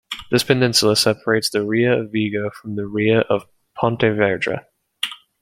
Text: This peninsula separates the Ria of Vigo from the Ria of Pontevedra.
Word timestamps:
This 0.31 0.43
peninsula 0.43 0.95
separates 0.95 1.51
the 1.51 1.63
Ria 1.63 1.93
of 1.95 2.11
Vigo 2.11 2.49
from 2.49 2.75
the 2.75 2.87
Ria 2.87 3.19
of 3.19 3.45
Pontevedra. 3.75 4.65